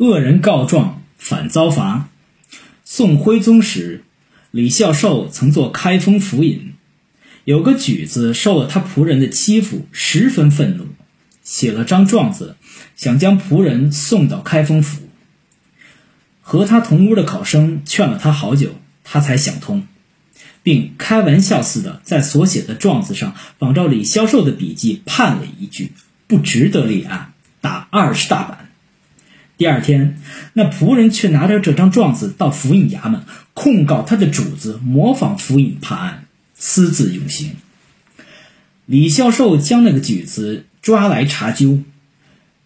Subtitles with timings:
[0.00, 2.08] 恶人告状，反遭罚。
[2.86, 4.02] 宋徽宗时，
[4.50, 6.72] 李孝寿曾做开封府尹，
[7.44, 10.86] 有个举子受了他仆人的欺负，十分愤怒，
[11.42, 12.56] 写了张状子，
[12.96, 15.02] 想将仆人送到开封府。
[16.40, 19.86] 和他同屋的考生劝了他好久，他才想通，
[20.62, 25.92] 并开玩笑似的在所写的状子上仿照李孝寿的笔迹判了一句
[26.26, 28.59] ：“不值得立案，打二十大板。”
[29.60, 30.16] 第二天，
[30.54, 36.24] 那仆人却拿着这张状子到府尹衙门控告他的主子模仿府尹判案，
[36.54, 37.56] 私自用刑。
[38.86, 41.80] 李孝寿将那个举子抓来查究，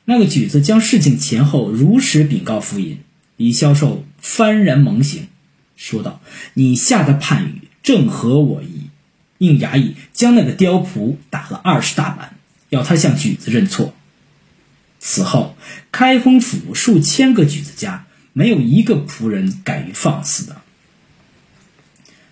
[0.04, 2.98] 那个举子将事情前后如实禀告府尹。
[3.36, 5.26] 李孝寿幡然猛醒，
[5.74, 6.20] 说道
[6.54, 8.82] ：“你下的判语正合我意。”
[9.38, 12.36] 应衙役将那个刁仆打了二十大板，
[12.68, 13.92] 要他向举子认错。
[15.06, 15.54] 此后，
[15.92, 20.62] 开封府数千个举子家，没有一个仆人敢于放肆的。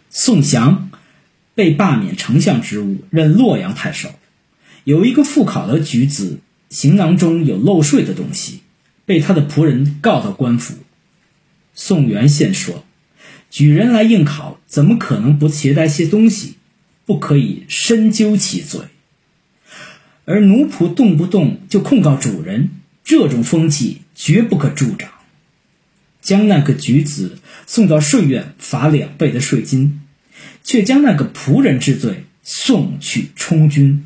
[0.09, 0.91] 宋祥
[1.55, 4.15] 被罢免丞相职务，任洛阳太守。
[4.85, 8.63] 有一个复考的举子，行囊中有漏税的东西，
[9.05, 10.77] 被他的仆人告到官府。
[11.75, 12.87] 宋元宪说
[13.51, 16.55] ：“举人来应考，怎么可能不携带些东西？
[17.05, 18.81] 不可以深究其罪。”
[20.25, 22.71] 而奴仆动不动就控告主人，
[23.03, 25.11] 这种风气绝不可助长。
[26.21, 30.01] 将那个举子送到税院罚两倍的税金，
[30.63, 34.05] 却将那个仆人之罪送去充军。